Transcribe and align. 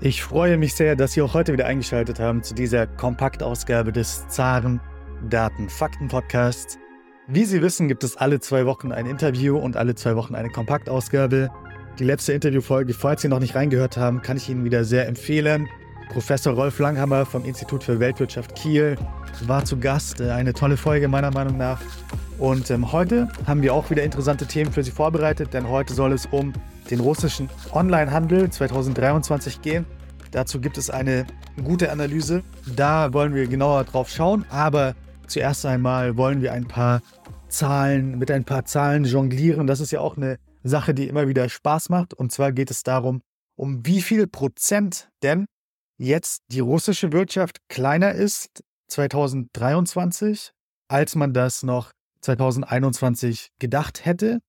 Ich 0.00 0.22
freue 0.22 0.58
mich 0.58 0.74
sehr, 0.74 0.96
dass 0.96 1.12
Sie 1.12 1.22
auch 1.22 1.34
heute 1.34 1.52
wieder 1.52 1.66
eingeschaltet 1.66 2.18
haben 2.18 2.42
zu 2.42 2.54
dieser 2.54 2.86
Kompaktausgabe 2.86 3.92
des 3.92 4.26
Zaren 4.28 4.80
Daten 5.30 5.68
Fakten 5.68 6.08
Podcasts. 6.08 6.78
Wie 7.28 7.44
Sie 7.44 7.62
wissen, 7.62 7.88
gibt 7.88 8.04
es 8.04 8.16
alle 8.16 8.40
zwei 8.40 8.66
Wochen 8.66 8.92
ein 8.92 9.06
Interview 9.06 9.56
und 9.56 9.76
alle 9.76 9.94
zwei 9.94 10.16
Wochen 10.16 10.34
eine 10.34 10.50
Kompaktausgabe. 10.50 11.48
Die 11.98 12.04
letzte 12.04 12.32
Interviewfolge, 12.32 12.92
falls 12.92 13.22
Sie 13.22 13.28
noch 13.28 13.38
nicht 13.38 13.54
reingehört 13.54 13.96
haben, 13.96 14.20
kann 14.20 14.36
ich 14.36 14.50
Ihnen 14.50 14.64
wieder 14.64 14.84
sehr 14.84 15.06
empfehlen. 15.06 15.68
Professor 16.10 16.52
Rolf 16.52 16.78
Langhammer 16.80 17.24
vom 17.24 17.44
Institut 17.44 17.84
für 17.84 17.98
Weltwirtschaft 17.98 18.54
Kiel 18.56 18.96
war 19.46 19.64
zu 19.64 19.78
Gast. 19.78 20.20
Eine 20.20 20.52
tolle 20.52 20.76
Folge 20.76 21.08
meiner 21.08 21.30
Meinung 21.30 21.56
nach. 21.56 21.80
Und 22.38 22.68
ähm, 22.70 22.92
heute 22.92 23.28
haben 23.46 23.62
wir 23.62 23.72
auch 23.72 23.90
wieder 23.90 24.02
interessante 24.02 24.46
Themen 24.46 24.72
für 24.72 24.82
Sie 24.82 24.90
vorbereitet, 24.90 25.54
denn 25.54 25.68
heute 25.68 25.94
soll 25.94 26.12
es 26.12 26.26
um 26.26 26.52
den 26.90 27.00
russischen 27.00 27.48
Onlinehandel 27.72 28.50
2023 28.50 29.62
gehen. 29.62 29.86
Dazu 30.30 30.60
gibt 30.60 30.78
es 30.78 30.90
eine 30.90 31.26
gute 31.62 31.92
Analyse. 31.92 32.42
Da 32.74 33.12
wollen 33.12 33.34
wir 33.34 33.46
genauer 33.46 33.84
drauf 33.84 34.10
schauen. 34.10 34.44
Aber 34.50 34.94
zuerst 35.26 35.64
einmal 35.64 36.16
wollen 36.16 36.42
wir 36.42 36.52
ein 36.52 36.66
paar 36.66 37.02
Zahlen, 37.48 38.18
mit 38.18 38.30
ein 38.30 38.44
paar 38.44 38.64
Zahlen 38.64 39.04
jonglieren. 39.04 39.66
Das 39.66 39.80
ist 39.80 39.92
ja 39.92 40.00
auch 40.00 40.16
eine 40.16 40.38
Sache, 40.64 40.94
die 40.94 41.06
immer 41.06 41.28
wieder 41.28 41.48
Spaß 41.48 41.88
macht. 41.88 42.14
Und 42.14 42.32
zwar 42.32 42.52
geht 42.52 42.70
es 42.70 42.82
darum, 42.82 43.20
um 43.56 43.86
wie 43.86 44.02
viel 44.02 44.26
Prozent 44.26 45.08
denn 45.22 45.46
jetzt 45.98 46.42
die 46.48 46.60
russische 46.60 47.12
Wirtschaft 47.12 47.58
kleiner 47.68 48.12
ist 48.12 48.64
2023, 48.88 50.50
als 50.88 51.14
man 51.14 51.32
das 51.32 51.62
noch 51.62 51.92
2021 52.22 53.50
gedacht 53.58 54.04
hätte. 54.04 54.40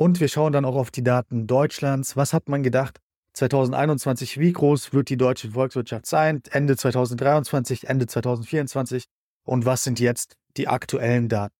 Und 0.00 0.18
wir 0.18 0.28
schauen 0.28 0.54
dann 0.54 0.64
auch 0.64 0.76
auf 0.76 0.90
die 0.90 1.04
Daten 1.04 1.46
Deutschlands. 1.46 2.16
Was 2.16 2.32
hat 2.32 2.48
man 2.48 2.62
gedacht? 2.62 3.00
2021, 3.34 4.38
wie 4.40 4.50
groß 4.50 4.94
wird 4.94 5.10
die 5.10 5.18
deutsche 5.18 5.50
Volkswirtschaft 5.50 6.06
sein? 6.06 6.40
Ende 6.52 6.74
2023, 6.74 7.86
Ende 7.86 8.06
2024. 8.06 9.04
Und 9.44 9.66
was 9.66 9.84
sind 9.84 10.00
jetzt 10.00 10.36
die 10.56 10.68
aktuellen 10.68 11.28
Daten? 11.28 11.54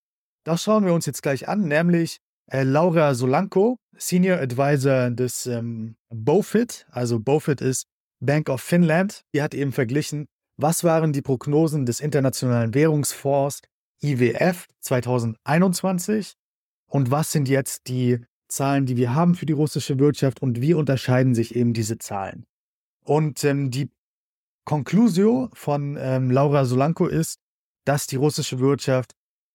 Das 0.44 0.62
schauen 0.62 0.86
wir 0.86 0.94
uns 0.94 1.05
jetzt 1.05 1.22
gleich 1.22 1.48
an, 1.48 1.69
nämlich 1.69 2.16
äh, 2.50 2.62
Laura 2.62 3.12
Solanko, 3.12 3.77
Senior 3.98 4.38
Advisor 4.38 5.10
des 5.10 5.44
ähm, 5.44 5.97
BOFIT. 6.08 6.86
Also 6.91 7.20
BOFIT 7.20 7.60
ist 7.60 7.88
Bank 8.20 8.48
of 8.48 8.62
Finland. 8.62 9.20
Die 9.34 9.42
hat 9.42 9.52
eben 9.52 9.72
verglichen, 9.72 10.28
was 10.56 10.82
waren 10.82 11.12
die 11.12 11.20
Prognosen 11.20 11.84
des 11.84 12.00
Internationalen 12.00 12.72
Währungsfonds 12.72 13.60
IWF 14.02 14.64
2021 14.80 16.36
und 16.86 17.10
was 17.10 17.32
sind 17.32 17.47
jetzt 17.47 17.86
die 17.86 18.19
Zahlen, 18.50 18.86
die 18.86 18.96
wir 18.96 19.14
haben 19.14 19.34
für 19.34 19.46
die 19.46 19.52
russische 19.52 19.98
Wirtschaft 19.98 20.42
und 20.42 20.60
wie 20.60 20.74
unterscheiden 20.74 21.34
sich 21.34 21.56
eben 21.56 21.72
diese 21.72 21.98
Zahlen. 21.98 22.46
Und 23.04 23.42
ähm, 23.44 23.70
die 23.70 23.90
Conclusio 24.64 25.48
von 25.54 25.96
ähm, 25.98 26.30
Laura 26.30 26.64
Solanko 26.64 27.06
ist, 27.06 27.38
dass 27.84 28.06
die 28.06 28.16
russische 28.16 28.60
Wirtschaft, 28.60 29.12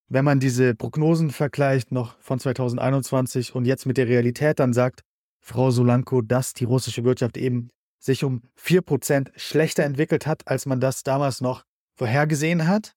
wenn 0.07 0.25
man 0.25 0.39
diese 0.39 0.75
Prognosen 0.75 1.29
vergleicht, 1.29 1.91
noch 1.91 2.19
von 2.19 2.39
2021 2.39 3.55
und 3.55 3.65
jetzt 3.65 3.85
mit 3.85 3.97
der 3.97 4.07
Realität, 4.07 4.59
dann 4.59 4.73
sagt 4.73 5.01
Frau 5.39 5.71
Solanko, 5.71 6.21
dass 6.21 6.53
die 6.53 6.65
russische 6.65 7.03
Wirtschaft 7.03 7.37
eben 7.37 7.69
sich 7.99 8.23
um 8.23 8.41
4% 8.59 9.31
schlechter 9.35 9.83
entwickelt 9.83 10.25
hat, 10.27 10.47
als 10.47 10.65
man 10.65 10.79
das 10.79 11.03
damals 11.03 11.41
noch 11.41 11.63
vorhergesehen 11.95 12.67
hat. 12.67 12.93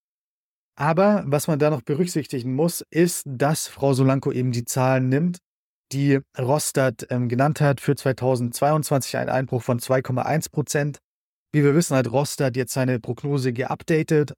Aber 0.75 1.25
was 1.27 1.47
man 1.49 1.59
da 1.59 1.71
noch 1.71 1.83
berücksichtigen 1.83 2.55
muss, 2.55 2.85
ist, 2.91 3.25
dass 3.27 3.69
Frau 3.69 3.95
Solanko 3.95 4.33
eben 4.33 4.53
die 4.53 4.65
Zahlen 4.65 5.09
nimmt, 5.09 5.39
die 5.93 6.21
Rostat 6.39 7.07
ähm, 7.11 7.29
genannt 7.29 7.61
hat 7.61 7.81
für 7.81 7.97
2022 7.97 9.17
ein 9.17 9.29
Einbruch 9.29 9.63
von 9.63 9.79
2,1 9.79 10.51
Prozent. 10.51 10.99
Wie 11.53 11.65
wir 11.65 11.75
wissen, 11.75 11.97
hat 11.97 12.11
Rostat 12.11 12.57
jetzt 12.57 12.75
seine 12.75 13.01
Prognose 13.01 13.53
geupdatet, 13.53 14.35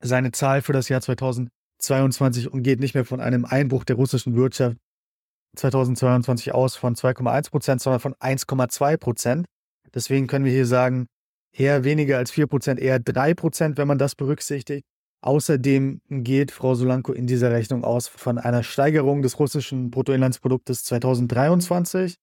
seine 0.00 0.30
Zahl 0.30 0.62
für 0.62 0.72
das 0.72 0.88
Jahr 0.88 1.00
2022 1.00 2.52
und 2.52 2.62
geht 2.62 2.80
nicht 2.80 2.94
mehr 2.94 3.04
von 3.04 3.20
einem 3.20 3.44
Einbruch 3.44 3.84
der 3.84 3.96
russischen 3.96 4.36
Wirtschaft 4.36 4.76
2022 5.56 6.54
aus 6.54 6.76
von 6.76 6.94
2,1 6.94 7.50
Prozent, 7.50 7.80
sondern 7.80 8.00
von 8.00 8.14
1,2 8.14 8.96
Prozent. 8.96 9.46
Deswegen 9.94 10.26
können 10.26 10.44
wir 10.44 10.52
hier 10.52 10.66
sagen, 10.66 11.06
eher 11.52 11.82
weniger 11.82 12.18
als 12.18 12.30
4 12.30 12.46
Prozent, 12.46 12.78
eher 12.78 13.00
3 13.00 13.34
Prozent, 13.34 13.78
wenn 13.78 13.88
man 13.88 13.98
das 13.98 14.14
berücksichtigt. 14.14 14.84
Außerdem 15.20 16.00
geht 16.08 16.52
Frau 16.52 16.74
Solanko 16.74 17.12
in 17.12 17.26
dieser 17.26 17.50
Rechnung 17.50 17.84
aus 17.84 18.06
von 18.06 18.38
einer 18.38 18.62
Steigerung 18.62 19.22
des 19.22 19.38
russischen 19.40 19.90
Bruttoinlandsproduktes 19.90 20.84
2023 20.84 22.16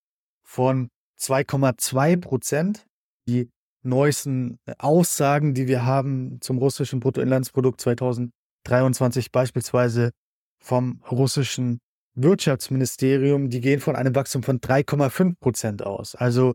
von 0.44 0.90
2,2 1.20 2.22
Prozent. 2.22 2.86
Die 3.28 3.50
neuesten 3.84 4.60
Aussagen, 4.78 5.54
die 5.54 5.68
wir 5.68 5.86
haben 5.86 6.40
zum 6.42 6.58
russischen 6.58 7.00
Bruttoinlandsprodukt 7.02 7.82
2023 7.82 9.32
beispielsweise 9.32 10.12
vom 10.58 11.02
russischen 11.12 11.80
Wirtschaftsministerium, 12.16 13.50
die 13.50 13.60
gehen 13.60 13.82
von 13.82 13.96
einem 13.96 14.16
Wachstum 14.16 14.42
von 14.42 14.60
3,5 14.60 15.36
Prozent 15.40 15.84
aus. 15.84 16.16
Also 16.16 16.54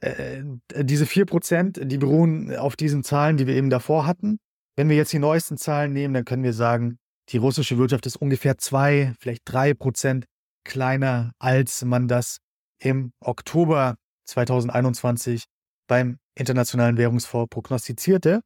äh, 0.00 0.42
diese 0.82 1.06
4 1.06 1.26
Prozent, 1.26 1.80
die 1.82 1.98
beruhen 1.98 2.54
auf 2.56 2.76
diesen 2.76 3.04
Zahlen, 3.04 3.36
die 3.36 3.46
wir 3.46 3.54
eben 3.54 3.70
davor 3.70 4.06
hatten. 4.06 4.38
Wenn 4.76 4.90
wir 4.90 4.96
jetzt 4.96 5.12
die 5.12 5.18
neuesten 5.18 5.56
Zahlen 5.56 5.94
nehmen, 5.94 6.12
dann 6.12 6.26
können 6.26 6.42
wir 6.42 6.52
sagen, 6.52 6.98
die 7.30 7.38
russische 7.38 7.78
Wirtschaft 7.78 8.04
ist 8.04 8.16
ungefähr 8.16 8.58
zwei, 8.58 9.14
vielleicht 9.18 9.42
drei 9.46 9.72
Prozent 9.72 10.26
kleiner, 10.64 11.32
als 11.38 11.82
man 11.82 12.08
das 12.08 12.38
im 12.78 13.12
Oktober 13.20 13.96
2021 14.26 15.44
beim 15.88 16.18
Internationalen 16.34 16.98
Währungsfonds 16.98 17.48
prognostizierte. 17.48 18.42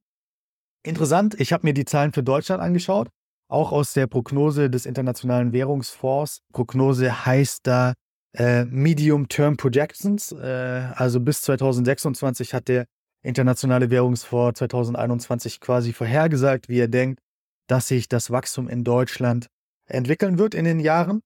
Interessant, 0.85 1.39
ich 1.41 1.53
habe 1.53 1.67
mir 1.67 1.75
die 1.75 1.85
Zahlen 1.85 2.13
für 2.13 2.23
Deutschland 2.23 2.63
angeschaut, 2.63 3.09
auch 3.49 3.73
aus 3.73 3.93
der 3.93 4.07
Prognose 4.07 4.71
des 4.71 4.87
Internationalen 4.87 5.53
Währungsfonds. 5.53 6.43
Prognose 6.53 7.27
heißt 7.27 7.67
da 7.67 7.95
äh, 8.35 8.65
Medium-Term 8.67 9.57
Projections, 9.57 10.31
äh, 10.33 10.93
also 10.95 11.19
bis 11.21 11.43
2026 11.43 12.55
hat 12.55 12.69
der 12.69 12.87
Internationale 13.23 13.91
Währungsfonds 13.91 14.59
2021 14.59 15.61
quasi 15.61 15.93
vorhergesagt, 15.93 16.69
wie 16.69 16.81
er 16.81 16.89
denkt, 16.89 17.21
dass 17.67 17.89
sich 17.89 18.09
das 18.09 18.31
Wachstum 18.31 18.69
in 18.69 18.85
Deutschland 18.85 19.49
entwickeln 19.87 20.39
wird 20.39 20.55
in 20.55 20.65
den 20.65 20.81
Jahren. 20.81 21.21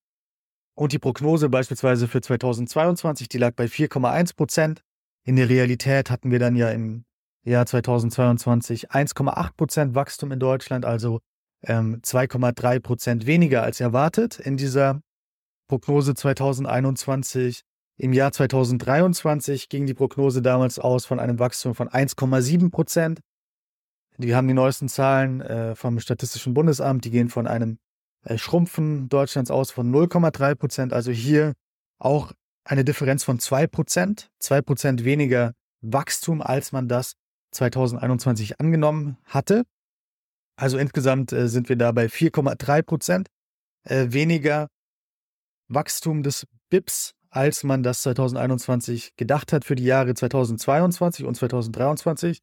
Und 0.77 0.93
die 0.93 0.99
Prognose 0.99 1.49
beispielsweise 1.49 2.09
für 2.09 2.21
2022, 2.21 3.28
die 3.28 3.38
lag 3.38 3.54
bei 3.54 3.66
4,1 3.66 4.34
Prozent. 4.34 4.83
In 5.25 5.37
der 5.37 5.49
Realität 5.49 6.10
hatten 6.10 6.31
wir 6.31 6.38
dann 6.38 6.56
ja 6.56 6.71
im 6.71 7.04
Jahr 7.44 7.65
2022 7.65 8.91
1,8 8.91 9.56
Prozent 9.56 9.94
Wachstum 9.94 10.33
in 10.33 10.41
Deutschland, 10.41 10.84
also 10.84 11.21
ähm, 11.62 12.00
2,3 12.03 12.81
Prozent 12.81 13.27
weniger 13.27 13.62
als 13.62 13.81
erwartet 13.81 14.41
in 14.41 14.56
dieser 14.56 15.00
Prognose 15.69 16.15
2021. 16.15 17.62
Im 17.97 18.12
Jahr 18.12 18.32
2023 18.32 19.69
ging 19.69 19.87
die 19.87 19.94
Prognose 19.94 20.43
damals 20.43 20.78
aus 20.78 21.06
von 21.06 21.21
einem 21.21 21.38
Wachstum 21.38 21.75
von 21.75 21.88
1,7 21.88 22.71
Prozent. 22.71 23.21
Wir 24.16 24.37
haben 24.37 24.49
die 24.49 24.55
neuesten 24.55 24.88
Zahlen 24.88 25.41
äh, 25.41 25.75
vom 25.77 26.00
Statistischen 26.00 26.54
Bundesamt, 26.54 27.04
die 27.04 27.10
gehen 27.10 27.28
von 27.28 27.47
einem 27.47 27.78
äh, 28.25 28.37
Schrumpfen 28.37 29.09
Deutschlands 29.09 29.50
aus 29.50 29.71
von 29.71 29.93
0,3 29.93 30.54
Prozent. 30.56 30.93
Also 30.93 31.12
hier 31.12 31.54
auch 31.99 32.33
eine 32.65 32.84
Differenz 32.84 33.22
von 33.22 33.38
2 33.38 33.69
Prozent, 33.69 34.28
2 34.41 34.62
Prozent 34.62 35.04
weniger 35.04 35.53
Wachstum, 35.81 36.43
als 36.43 36.72
man 36.72 36.88
das 36.88 37.15
2021 37.53 38.60
angenommen 38.60 39.19
hatte. 39.25 39.65
Also 40.56 40.78
insgesamt 40.78 41.33
äh, 41.33 41.49
sind 41.49 41.69
wir 41.69 41.77
da 41.77 41.93
bei 41.93 42.06
4,3 42.06 42.83
Prozent 42.83 43.28
äh, 43.84 44.06
weniger 44.10 44.69
Wachstum 45.69 46.22
des 46.22 46.47
BIPs 46.71 47.15
als 47.34 47.65
man 47.65 47.83
das 47.83 48.03
2021 48.03 49.17
gedacht 49.17 49.53
hat 49.53 49.65
für 49.65 49.75
die 49.75 49.84
Jahre 49.84 50.15
2022 50.15 51.27
und 51.27 51.34
2023. 51.34 52.39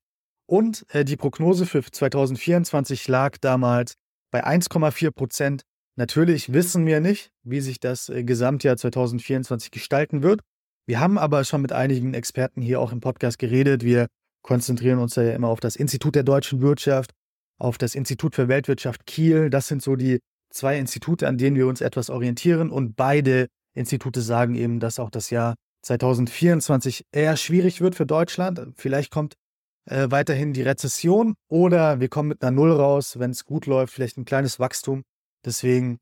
Und 0.45 0.85
äh, 0.89 1.05
die 1.05 1.15
Prognose 1.15 1.65
für 1.65 1.81
2024 1.81 3.07
lag 3.07 3.37
damals 3.37 3.95
bei 4.31 4.45
1,4 4.45 5.11
Prozent. 5.11 5.61
Natürlich 5.95 6.51
wissen 6.51 6.85
wir 6.85 6.99
nicht, 6.99 7.31
wie 7.43 7.61
sich 7.61 7.79
das 7.79 8.09
äh, 8.09 8.25
Gesamtjahr 8.25 8.75
2024 8.75 9.71
gestalten 9.71 10.23
wird. 10.23 10.41
Wir 10.85 10.99
haben 10.99 11.17
aber 11.17 11.45
schon 11.45 11.61
mit 11.61 11.71
einigen 11.71 12.13
Experten 12.13 12.61
hier 12.61 12.81
auch 12.81 12.91
im 12.91 12.99
Podcast 12.99 13.39
geredet. 13.39 13.83
Wir 13.83 14.07
konzentrieren 14.41 14.99
uns 14.99 15.15
ja 15.15 15.31
immer 15.31 15.47
auf 15.47 15.61
das 15.61 15.77
Institut 15.77 16.15
der 16.15 16.23
deutschen 16.23 16.59
Wirtschaft, 16.59 17.11
auf 17.59 17.77
das 17.77 17.95
Institut 17.95 18.35
für 18.35 18.49
Weltwirtschaft 18.49 19.05
Kiel. 19.05 19.49
Das 19.49 19.67
sind 19.67 19.81
so 19.81 19.95
die 19.95 20.19
zwei 20.49 20.77
Institute, 20.77 21.25
an 21.25 21.37
denen 21.37 21.55
wir 21.55 21.67
uns 21.67 21.79
etwas 21.79 22.09
orientieren 22.09 22.71
und 22.71 22.97
beide 22.97 23.47
Institute 23.73 24.21
sagen 24.21 24.55
eben, 24.55 24.79
dass 24.79 24.99
auch 24.99 25.09
das 25.09 25.29
Jahr 25.29 25.55
2024 25.83 27.05
eher 27.11 27.37
schwierig 27.37 27.81
wird 27.81 27.95
für 27.95 28.05
Deutschland. 28.05 28.61
Vielleicht 28.75 29.11
kommt 29.11 29.35
äh, 29.85 30.07
weiterhin 30.09 30.53
die 30.53 30.61
Rezession 30.61 31.35
oder 31.49 31.99
wir 31.99 32.09
kommen 32.09 32.29
mit 32.29 32.41
einer 32.43 32.51
Null 32.51 32.71
raus, 32.71 33.17
wenn 33.19 33.31
es 33.31 33.45
gut 33.45 33.65
läuft, 33.65 33.93
vielleicht 33.93 34.17
ein 34.17 34.25
kleines 34.25 34.59
Wachstum. 34.59 35.03
Deswegen 35.43 35.97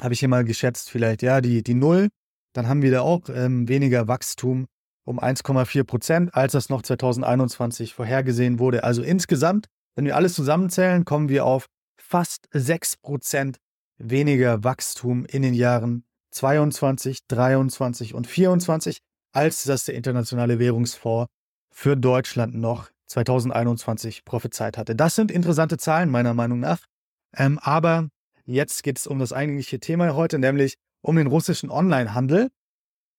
habe 0.00 0.14
ich 0.14 0.20
hier 0.20 0.28
mal 0.28 0.44
geschätzt, 0.44 0.90
vielleicht 0.90 1.22
ja, 1.22 1.40
die, 1.40 1.62
die 1.62 1.74
Null, 1.74 2.08
dann 2.54 2.68
haben 2.68 2.82
wir 2.82 2.90
da 2.90 3.02
auch 3.02 3.28
ähm, 3.28 3.68
weniger 3.68 4.08
Wachstum 4.08 4.66
um 5.04 5.20
1,4 5.20 5.84
Prozent, 5.84 6.34
als 6.34 6.52
das 6.52 6.68
noch 6.68 6.82
2021 6.82 7.94
vorhergesehen 7.94 8.58
wurde. 8.58 8.84
Also 8.84 9.02
insgesamt, 9.02 9.66
wenn 9.94 10.04
wir 10.04 10.16
alles 10.16 10.34
zusammenzählen, 10.34 11.04
kommen 11.04 11.28
wir 11.28 11.44
auf 11.44 11.66
fast 11.96 12.48
6 12.52 12.98
Prozent 12.98 13.58
weniger 13.98 14.64
Wachstum 14.64 15.24
in 15.26 15.42
den 15.42 15.54
Jahren 15.54 16.04
22, 16.32 17.26
23 17.28 18.14
und 18.14 18.26
24, 18.26 18.98
als 19.32 19.64
das 19.64 19.84
der 19.84 19.94
Internationale 19.94 20.58
Währungsfonds 20.58 21.30
für 21.70 21.96
Deutschland 21.96 22.54
noch 22.54 22.90
2021 23.06 24.24
prophezeit 24.24 24.78
hatte. 24.78 24.94
Das 24.96 25.14
sind 25.14 25.30
interessante 25.30 25.76
Zahlen 25.76 26.10
meiner 26.10 26.34
Meinung 26.34 26.60
nach. 26.60 26.80
Ähm, 27.34 27.58
aber 27.60 28.08
jetzt 28.44 28.82
geht 28.82 28.98
es 28.98 29.06
um 29.06 29.18
das 29.18 29.32
eigentliche 29.32 29.80
Thema 29.80 30.14
heute, 30.14 30.38
nämlich 30.38 30.76
um 31.02 31.16
den 31.16 31.26
russischen 31.26 31.70
Onlinehandel. 31.70 32.48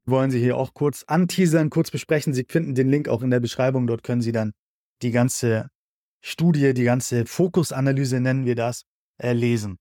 Wollen 0.06 0.32
Sie 0.32 0.40
hier 0.40 0.58
auch 0.58 0.74
kurz 0.74 1.04
anteasern, 1.08 1.70
kurz 1.70 1.90
besprechen. 1.92 2.34
Sie 2.34 2.46
finden 2.48 2.76
den 2.76 2.90
Link 2.90 3.08
auch 3.08 3.22
in 3.22 3.32
der 3.32 3.40
Beschreibung. 3.40 3.88
Dort 3.88 4.04
können 4.04 4.22
Sie 4.22 4.32
dann 4.32 4.54
die 5.02 5.12
ganze 5.12 5.70
Studie, 6.22 6.74
die 6.74 6.84
ganze 6.84 7.26
Fokusanalyse, 7.26 8.20
nennen 8.20 8.46
wir 8.46 8.56
das, 8.56 8.84
äh, 9.18 9.34
lesen. 9.34 9.78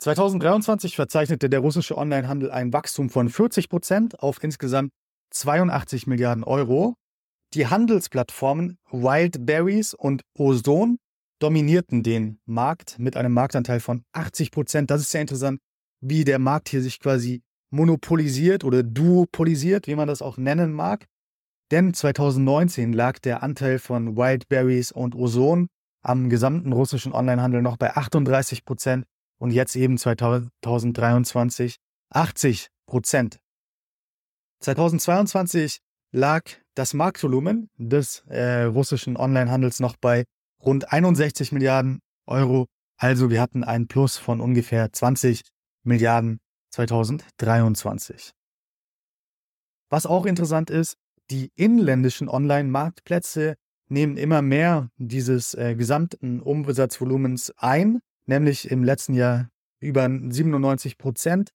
2023 0.00 0.96
verzeichnete 0.96 1.48
der 1.48 1.60
russische 1.60 1.96
Onlinehandel 1.96 2.50
ein 2.50 2.72
Wachstum 2.72 3.10
von 3.10 3.28
40 3.28 3.68
Prozent 3.68 4.20
auf 4.20 4.42
insgesamt 4.42 4.90
82 5.30 6.06
Milliarden 6.06 6.44
Euro. 6.44 6.94
Die 7.54 7.66
Handelsplattformen 7.66 8.78
Wildberries 8.90 9.94
und 9.94 10.22
Ozone 10.36 10.96
dominierten 11.40 12.02
den 12.02 12.38
Markt 12.46 12.98
mit 12.98 13.16
einem 13.16 13.32
Marktanteil 13.32 13.80
von 13.80 14.04
80 14.12 14.50
Prozent. 14.50 14.90
Das 14.90 15.00
ist 15.00 15.10
sehr 15.10 15.20
interessant, 15.20 15.60
wie 16.00 16.24
der 16.24 16.38
Markt 16.38 16.68
hier 16.68 16.82
sich 16.82 17.00
quasi 17.00 17.42
monopolisiert 17.70 18.64
oder 18.64 18.82
duopolisiert, 18.82 19.86
wie 19.86 19.94
man 19.94 20.08
das 20.08 20.22
auch 20.22 20.36
nennen 20.36 20.72
mag. 20.72 21.06
Denn 21.70 21.94
2019 21.94 22.92
lag 22.92 23.18
der 23.18 23.42
Anteil 23.42 23.78
von 23.78 24.16
Wildberries 24.16 24.92
und 24.92 25.14
Ozone 25.14 25.66
am 26.02 26.28
gesamten 26.28 26.72
russischen 26.72 27.12
Onlinehandel 27.12 27.62
noch 27.62 27.76
bei 27.76 27.96
38 27.96 28.64
Prozent 28.64 29.06
und 29.44 29.50
jetzt 29.50 29.76
eben 29.76 29.98
2023 29.98 31.76
80 32.08 32.68
Prozent. 32.86 33.38
2022 34.60 35.80
lag 36.12 36.44
das 36.74 36.94
Marktvolumen 36.94 37.68
des 37.76 38.24
äh, 38.28 38.62
russischen 38.62 39.18
Onlinehandels 39.18 39.80
noch 39.80 39.96
bei 39.98 40.24
rund 40.64 40.90
61 40.90 41.52
Milliarden 41.52 42.00
Euro. 42.26 42.68
Also 42.96 43.28
wir 43.28 43.42
hatten 43.42 43.64
einen 43.64 43.86
Plus 43.86 44.16
von 44.16 44.40
ungefähr 44.40 44.90
20 44.90 45.42
Milliarden 45.82 46.38
2023. 46.70 48.32
Was 49.90 50.06
auch 50.06 50.24
interessant 50.24 50.70
ist, 50.70 50.96
die 51.30 51.52
inländischen 51.54 52.30
Online-Marktplätze 52.30 53.56
nehmen 53.90 54.16
immer 54.16 54.40
mehr 54.40 54.88
dieses 54.96 55.52
äh, 55.52 55.74
gesamten 55.74 56.40
Umsatzvolumens 56.40 57.52
ein, 57.58 58.00
nämlich 58.26 58.70
im 58.70 58.84
letzten 58.84 59.14
Jahr 59.14 59.48
über 59.80 60.08
97 60.08 60.98
Prozent. 60.98 61.50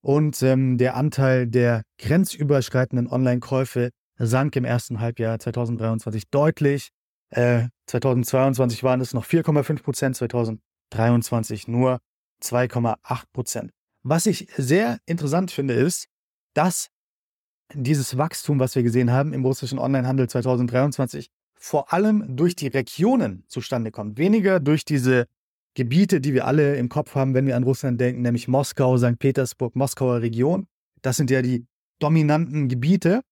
Und 0.00 0.42
ähm, 0.42 0.78
der 0.78 0.96
Anteil 0.96 1.46
der 1.46 1.82
grenzüberschreitenden 1.98 3.08
Online-Käufe 3.08 3.90
sank 4.16 4.56
im 4.56 4.64
ersten 4.64 5.00
Halbjahr 5.00 5.38
2023 5.38 6.30
deutlich. 6.30 6.90
Äh, 7.30 7.68
2022 7.86 8.82
waren 8.82 9.00
es 9.00 9.12
noch 9.12 9.26
4,5 9.26 9.82
Prozent, 9.82 10.16
2023 10.16 11.68
nur 11.68 11.98
2,8 12.42 13.24
Prozent. 13.32 13.70
Was 14.02 14.26
ich 14.26 14.48
sehr 14.56 14.98
interessant 15.06 15.50
finde, 15.50 15.74
ist, 15.74 16.06
dass 16.54 16.88
dieses 17.74 18.16
Wachstum, 18.16 18.60
was 18.60 18.74
wir 18.74 18.82
gesehen 18.82 19.10
haben 19.10 19.32
im 19.32 19.44
russischen 19.44 19.78
Onlinehandel 19.78 20.28
2023, 20.28 21.28
vor 21.54 21.92
allem 21.92 22.36
durch 22.36 22.54
die 22.56 22.68
Regionen 22.68 23.44
zustande 23.48 23.90
kommt. 23.90 24.16
Weniger 24.16 24.60
durch 24.60 24.84
diese 24.84 25.26
Gebiete, 25.74 26.20
die 26.20 26.34
wir 26.34 26.46
alle 26.46 26.76
im 26.76 26.88
Kopf 26.88 27.14
haben, 27.14 27.34
wenn 27.34 27.46
wir 27.46 27.56
an 27.56 27.62
Russland 27.62 28.00
denken, 28.00 28.22
nämlich 28.22 28.48
Moskau, 28.48 28.96
St. 28.96 29.18
Petersburg, 29.18 29.76
Moskauer 29.76 30.20
Region. 30.20 30.66
Das 31.02 31.16
sind 31.16 31.30
ja 31.30 31.42
die 31.42 31.66
dominanten 32.00 32.68
Gebiete. 32.68 33.22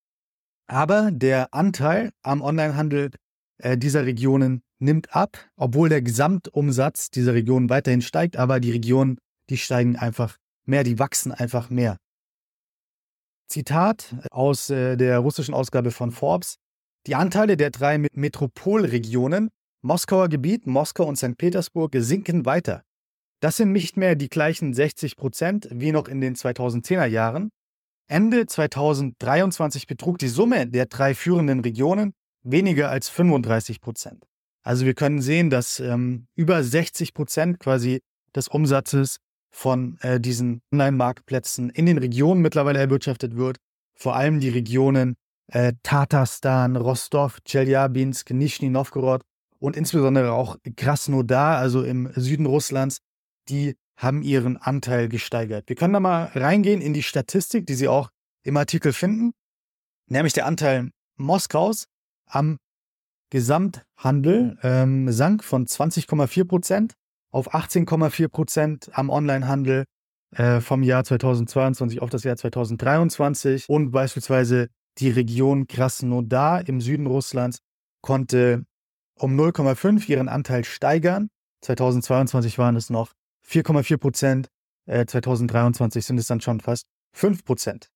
Aber 0.69 1.11
der 1.11 1.55
Anteil 1.55 2.11
am 2.23 2.43
Onlinehandel 2.43 3.11
äh, 3.59 3.79
dieser 3.79 4.05
Regionen 4.05 4.63
nimmt 4.79 5.15
ab, 5.15 5.49
obwohl 5.57 5.89
der 5.89 6.03
Gesamtumsatz 6.03 7.11
dieser 7.11 7.35
Regionen 7.35 7.71
weiterhin 7.71 8.03
steigt, 8.03 8.37
aber 8.37 8.61
die 8.61 8.73
Regionen, 8.73 9.19
die 9.49 9.57
steigen 9.57 9.97
einfach 9.97 10.37
mehr, 10.67 10.85
die 10.85 10.99
wachsen 10.99 11.33
einfach 11.33 11.71
mehr. 11.71 11.97
Zitat 13.49 14.17
aus 14.31 14.71
äh, 14.71 14.97
der 14.97 15.21
russischen 15.21 15.55
Ausgabe 15.55 15.93
von 15.93 16.11
Forbes. 16.11 16.57
Die 17.07 17.15
Anteile 17.15 17.57
der 17.57 17.71
drei 17.71 17.99
Metropolregionen 17.99 19.51
Moskauer 19.87 20.29
Gebiet, 20.29 20.67
Moskau 20.67 21.05
und 21.05 21.15
St. 21.15 21.39
Petersburg 21.39 21.93
sinken 21.95 22.45
weiter. 22.45 22.83
Das 23.39 23.57
sind 23.57 23.71
nicht 23.71 23.97
mehr 23.97 24.17
die 24.17 24.29
gleichen 24.29 24.75
60 24.75 25.15
Prozent 25.15 25.69
wie 25.71 25.93
noch 25.93 26.09
in 26.09 26.21
den 26.21 26.35
2010er 26.35 27.07
Jahren. 27.07 27.51
Ende 28.09 28.47
2023 28.47 29.87
betrug 29.87 30.19
die 30.19 30.27
Summe 30.27 30.67
der 30.67 30.87
drei 30.87 31.15
führenden 31.15 31.61
Regionen 31.61 32.15
weniger 32.43 32.91
als 32.91 33.09
35 33.09 33.81
Prozent. 33.81 34.25
Also 34.65 34.87
wir 34.87 34.95
können 34.95 35.23
sehen, 35.23 35.51
dass 35.51 35.79
ähm, 35.79 36.27
über 36.35 36.65
60 36.65 37.15
Prozent 37.15 37.61
quasi 37.61 38.01
des 38.35 38.49
Umsatzes 38.49 39.19
von 39.53 39.99
äh, 40.01 40.19
diesen 40.19 40.63
Online-Marktplätzen 40.73 41.71
in 41.71 41.87
den 41.87 41.99
Regionen 41.99 42.43
mittlerweile 42.43 42.81
erwirtschaftet 42.81 43.37
wird. 43.37 43.59
Vor 43.95 44.17
allem 44.17 44.41
die 44.41 44.49
Regionen 44.49 45.15
äh, 45.47 45.75
Tatarstan, 45.85 46.75
Rostov, 46.75 47.39
Chelyabinsk, 47.45 48.31
Nischni 48.31 48.69
Novgorod 48.69 49.23
und 49.59 49.77
insbesondere 49.77 50.33
auch 50.33 50.57
Krasnodar, 50.77 51.59
also 51.59 51.83
im 51.83 52.11
Süden 52.15 52.47
Russlands, 52.47 52.99
die 53.49 53.77
haben 53.97 54.23
ihren 54.23 54.57
Anteil 54.57 55.09
gesteigert. 55.09 55.69
Wir 55.69 55.77
können 55.77 55.95
da 55.95 56.01
mal 56.01 56.25
reingehen 56.35 56.81
in 56.81 56.93
die 56.93 57.03
Statistik, 57.03 57.67
die 57.67 57.75
Sie 57.75 57.89
auch 57.89 58.11
im 58.43 58.57
Artikel 58.57 58.93
finden, 58.93 59.33
nämlich 60.09 60.35
der 60.35 60.47
Anteil 60.47 60.91
Moskaus 61.17 61.87
am 62.27 62.59
Gesamthandel 63.31 64.59
ähm, 64.63 65.11
sank 65.11 65.43
von 65.43 65.67
20,4 65.67 66.45
Prozent 66.45 66.95
auf 67.33 67.55
18,4 67.55 68.29
Prozent 68.29 68.91
am 68.93 69.11
Onlinehandel 69.11 69.85
äh, 70.35 70.61
vom 70.61 70.83
Jahr 70.83 71.05
2022 71.05 72.01
auf 72.03 72.11
das 72.11 72.25
Jahr 72.25 72.37
2023 72.37 73.69
und 73.69 73.91
beispielsweise 73.91 74.69
die 74.99 75.11
Region 75.11 75.67
Krasnodar 75.67 76.67
im 76.69 76.81
Süden 76.81 77.07
Russlands 77.07 77.59
konnte 78.01 78.65
um 79.19 79.39
0,5 79.39 80.09
ihren 80.09 80.29
Anteil 80.29 80.65
steigern. 80.65 81.29
2022 81.63 82.59
waren 82.59 82.77
es 82.77 82.91
noch 82.91 83.13
4,4 83.47 83.97
Prozent, 83.97 84.49
äh, 84.87 85.07
2023 85.07 86.05
sind 86.05 86.19
es 86.19 86.27
dann 86.27 86.41
schon 86.41 86.61
fast 86.61 86.87
5 87.15 87.45
Prozent. 87.45 87.89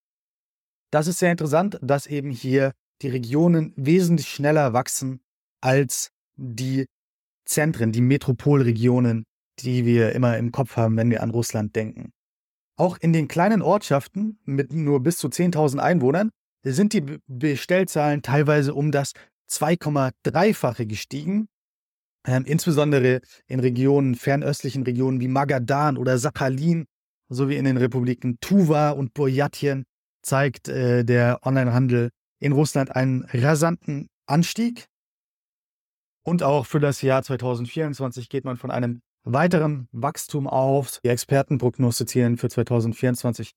Das 0.91 1.07
ist 1.07 1.19
sehr 1.19 1.31
interessant, 1.31 1.79
dass 1.83 2.07
eben 2.07 2.31
hier 2.31 2.73
die 3.03 3.09
Regionen 3.09 3.73
wesentlich 3.77 4.29
schneller 4.29 4.73
wachsen 4.73 5.21
als 5.61 6.11
die 6.37 6.87
Zentren, 7.45 7.93
die 7.93 8.01
Metropolregionen, 8.01 9.25
die 9.61 9.85
wir 9.85 10.13
immer 10.13 10.37
im 10.39 10.53
Kopf 10.53 10.77
haben, 10.77 10.97
wenn 10.97 11.11
wir 11.11 11.23
an 11.23 11.31
Russland 11.31 11.77
denken. 11.77 12.13
Auch 12.77 12.97
in 12.99 13.13
den 13.13 13.29
kleinen 13.29 13.63
Ortschaften 13.63 14.39
mit 14.45 14.73
nur 14.73 15.03
bis 15.03 15.19
zu 15.19 15.29
10.000 15.29 15.79
Einwohnern 15.79 16.31
sind 16.63 16.93
die 16.93 17.19
Bestellzahlen 17.27 18.23
teilweise 18.23 18.75
um 18.75 18.91
das 18.91 19.13
2,3-fache 19.51 20.87
gestiegen. 20.87 21.49
Ähm, 22.27 22.45
insbesondere 22.45 23.21
in 23.47 23.61
Regionen, 23.61 24.15
fernöstlichen 24.15 24.83
Regionen 24.83 25.21
wie 25.21 25.29
Magadan 25.29 25.97
oder 25.97 26.19
Sakhalin, 26.19 26.87
sowie 27.29 27.57
in 27.57 27.65
den 27.65 27.77
Republiken 27.77 28.39
Tuva 28.41 28.91
und 28.91 29.15
Burjatien 29.15 29.85
zeigt 30.23 30.69
äh, 30.69 31.05
der 31.05 31.41
Onlinehandel 31.47 32.11
in 32.41 32.53
Russland 32.53 32.95
einen 32.95 33.25
rasanten 33.33 34.09
Anstieg. 34.27 34.87
Und 36.23 36.43
auch 36.43 36.67
für 36.67 36.81
das 36.81 37.01
Jahr 37.03 37.23
2024 37.23 38.29
geht 38.29 38.45
man 38.45 38.57
von 38.57 38.71
einem 38.71 39.01
weiteren 39.25 39.89
Wachstum 39.93 40.47
auf. 40.47 41.01
Die 41.03 41.09
Experten 41.09 41.59
prognostizieren 41.59 42.37
für 42.37 42.49
2024 42.49 43.53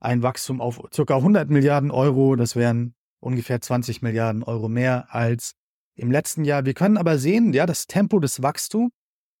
ein 0.00 0.22
Wachstum 0.22 0.60
auf 0.60 0.80
ca. 0.90 1.16
100 1.16 1.48
Milliarden 1.50 1.90
Euro. 1.90 2.34
Das 2.34 2.56
wären 2.56 2.94
ungefähr 3.22 3.60
20 3.60 4.02
Milliarden 4.02 4.42
Euro 4.42 4.68
mehr 4.68 5.14
als 5.14 5.52
im 5.94 6.10
letzten 6.10 6.44
Jahr. 6.44 6.64
Wir 6.64 6.74
können 6.74 6.96
aber 6.96 7.18
sehen, 7.18 7.52
ja, 7.52 7.66
das 7.66 7.86
Tempo 7.86 8.18
des 8.18 8.42
Wachstums, 8.42 8.90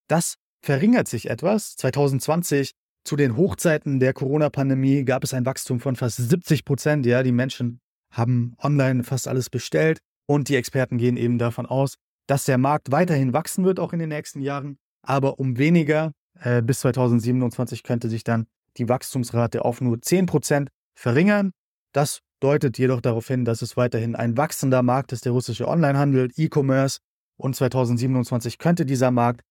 das 0.08 0.36
verringert 0.62 1.08
sich 1.08 1.28
etwas. 1.28 1.76
2020 1.76 2.72
zu 3.04 3.16
den 3.16 3.36
Hochzeiten 3.36 3.98
der 3.98 4.12
Corona-Pandemie 4.12 5.04
gab 5.04 5.24
es 5.24 5.34
ein 5.34 5.44
Wachstum 5.44 5.80
von 5.80 5.96
fast 5.96 6.18
70 6.18 6.64
Prozent. 6.64 7.06
Ja, 7.06 7.22
die 7.22 7.32
Menschen 7.32 7.80
haben 8.12 8.54
online 8.58 9.02
fast 9.02 9.26
alles 9.26 9.50
bestellt 9.50 9.98
und 10.26 10.48
die 10.48 10.56
Experten 10.56 10.98
gehen 10.98 11.16
eben 11.16 11.38
davon 11.38 11.66
aus, 11.66 11.96
dass 12.28 12.44
der 12.44 12.58
Markt 12.58 12.92
weiterhin 12.92 13.32
wachsen 13.32 13.64
wird, 13.64 13.80
auch 13.80 13.92
in 13.92 13.98
den 13.98 14.10
nächsten 14.10 14.40
Jahren, 14.40 14.78
aber 15.02 15.40
um 15.40 15.58
weniger. 15.58 16.12
Äh, 16.38 16.62
bis 16.62 16.80
2027 16.80 17.82
könnte 17.82 18.08
sich 18.08 18.24
dann 18.24 18.46
die 18.76 18.88
Wachstumsrate 18.88 19.64
auf 19.64 19.80
nur 19.80 20.00
10 20.00 20.26
Prozent 20.26 20.70
verringern. 20.94 21.52
Das 21.92 22.20
deutet 22.42 22.78
jedoch 22.78 23.00
darauf 23.00 23.28
hin, 23.28 23.44
dass 23.44 23.62
es 23.62 23.76
weiterhin 23.76 24.16
ein 24.16 24.36
wachsender 24.36 24.82
Markt 24.82 25.12
ist, 25.12 25.24
der 25.24 25.32
russische 25.32 25.68
Onlinehandel, 25.68 26.30
E-Commerce. 26.36 26.98
Und 27.36 27.56
2027 27.56 28.58
könnte 28.58 28.84
dieser 28.84 29.10
Markt 29.10 29.42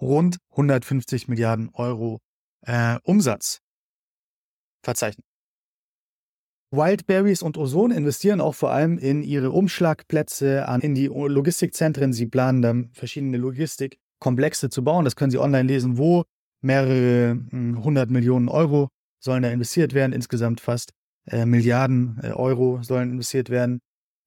rund 0.00 0.38
150 0.50 1.28
Milliarden 1.28 1.70
Euro 1.74 2.20
äh, 2.62 2.98
Umsatz 3.04 3.60
verzeichnen. 4.82 5.24
Wildberries 6.72 7.42
und 7.42 7.58
Ozon 7.58 7.90
investieren 7.90 8.40
auch 8.40 8.54
vor 8.54 8.70
allem 8.70 8.96
in 8.96 9.22
ihre 9.22 9.50
Umschlagplätze, 9.50 10.68
an, 10.68 10.80
in 10.80 10.94
die 10.94 11.06
Logistikzentren. 11.06 12.12
Sie 12.12 12.26
planen 12.26 12.62
dann 12.62 12.90
verschiedene 12.92 13.38
Logistikkomplexe 13.38 14.70
zu 14.70 14.84
bauen. 14.84 15.04
Das 15.04 15.16
können 15.16 15.32
Sie 15.32 15.38
online 15.38 15.66
lesen, 15.66 15.98
wo 15.98 16.24
mehrere 16.60 17.40
hm, 17.50 17.82
hundert 17.82 18.10
Millionen 18.10 18.48
Euro 18.48 18.88
sollen 19.18 19.42
da 19.42 19.50
investiert 19.50 19.94
werden. 19.94 20.12
Insgesamt 20.12 20.60
fast 20.60 20.92
äh, 21.26 21.46
Milliarden 21.46 22.18
äh, 22.22 22.28
Euro 22.32 22.82
sollen 22.82 23.12
investiert 23.12 23.50
werden. 23.50 23.80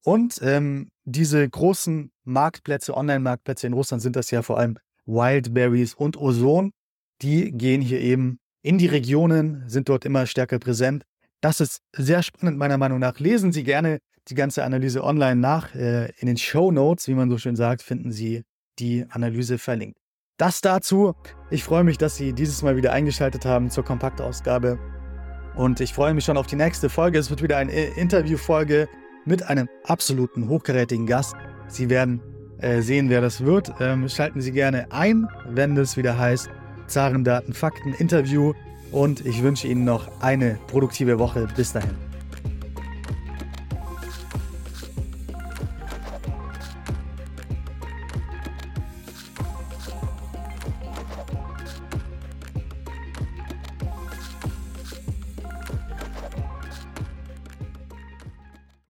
Und 0.04 0.38
ähm, 0.42 0.90
diese 1.04 1.48
großen 1.48 2.10
Marktplätze, 2.24 2.96
Online-Marktplätze 2.96 3.66
in 3.66 3.72
Russland 3.72 4.02
sind 4.02 4.16
das 4.16 4.30
ja 4.30 4.42
vor 4.42 4.58
allem 4.58 4.78
Wildberries 5.06 5.94
und 5.94 6.16
Ozon. 6.16 6.72
Die 7.22 7.52
gehen 7.52 7.80
hier 7.80 8.00
eben 8.00 8.38
in 8.62 8.78
die 8.78 8.86
Regionen, 8.86 9.68
sind 9.68 9.88
dort 9.88 10.04
immer 10.04 10.26
stärker 10.26 10.58
präsent. 10.58 11.04
Das 11.40 11.60
ist 11.60 11.80
sehr 11.94 12.22
spannend 12.22 12.58
meiner 12.58 12.78
Meinung 12.78 12.98
nach. 12.98 13.18
Lesen 13.18 13.52
Sie 13.52 13.64
gerne 13.64 13.98
die 14.28 14.34
ganze 14.34 14.64
Analyse 14.64 15.04
online 15.04 15.36
nach. 15.36 15.74
Äh, 15.74 16.10
in 16.18 16.26
den 16.26 16.36
Show 16.36 16.70
Notes, 16.70 17.08
wie 17.08 17.14
man 17.14 17.28
so 17.28 17.38
schön 17.38 17.56
sagt, 17.56 17.82
finden 17.82 18.12
Sie 18.12 18.42
die 18.78 19.04
Analyse 19.10 19.58
verlinkt. 19.58 19.98
Das 20.38 20.60
dazu. 20.60 21.14
Ich 21.50 21.62
freue 21.62 21.84
mich, 21.84 21.98
dass 21.98 22.16
Sie 22.16 22.32
dieses 22.32 22.62
Mal 22.62 22.76
wieder 22.76 22.92
eingeschaltet 22.92 23.44
haben 23.44 23.70
zur 23.70 23.84
Kompaktausgabe. 23.84 24.78
Und 25.56 25.80
ich 25.80 25.92
freue 25.94 26.14
mich 26.14 26.24
schon 26.24 26.36
auf 26.36 26.46
die 26.46 26.56
nächste 26.56 26.88
Folge. 26.88 27.18
Es 27.18 27.30
wird 27.30 27.42
wieder 27.42 27.56
eine 27.56 27.72
Interviewfolge 27.72 28.88
mit 29.24 29.42
einem 29.44 29.68
absoluten 29.84 30.48
hochkarätigen 30.48 31.06
Gast. 31.06 31.34
Sie 31.68 31.88
werden 31.90 32.20
äh, 32.58 32.80
sehen, 32.80 33.08
wer 33.08 33.20
das 33.20 33.44
wird. 33.44 33.72
Ähm, 33.80 34.08
schalten 34.08 34.40
Sie 34.40 34.52
gerne 34.52 34.90
ein, 34.90 35.28
wenn 35.48 35.76
es 35.76 35.96
wieder 35.96 36.18
heißt 36.18 36.48
Zaren, 36.86 37.24
Daten, 37.24 37.52
Fakten, 37.52 37.94
Interview. 37.94 38.52
Und 38.90 39.24
ich 39.24 39.42
wünsche 39.42 39.66
Ihnen 39.66 39.84
noch 39.84 40.20
eine 40.20 40.58
produktive 40.66 41.18
Woche. 41.18 41.48
Bis 41.56 41.72
dahin. 41.72 42.13